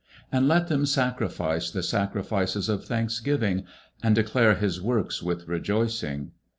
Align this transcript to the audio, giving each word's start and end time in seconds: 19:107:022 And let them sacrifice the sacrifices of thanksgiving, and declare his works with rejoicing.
19:107:022 0.33 0.37
And 0.39 0.47
let 0.47 0.67
them 0.67 0.85
sacrifice 0.87 1.69
the 1.69 1.83
sacrifices 1.83 2.69
of 2.69 2.85
thanksgiving, 2.85 3.65
and 4.01 4.15
declare 4.15 4.55
his 4.55 4.81
works 4.81 5.21
with 5.21 5.47
rejoicing. 5.47 6.31